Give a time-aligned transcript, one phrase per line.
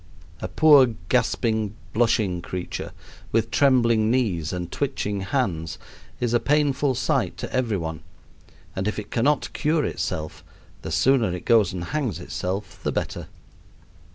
[0.41, 2.91] A poor gasping, blushing creature,
[3.31, 5.77] with trembling knees and twitching hands,
[6.19, 8.01] is a painful sight to every one,
[8.75, 10.43] and if it cannot cure itself,
[10.81, 13.27] the sooner it goes and hangs itself the better.